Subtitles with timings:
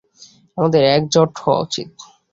[0.57, 1.89] আমাদের একজোট হওয়া উচিত।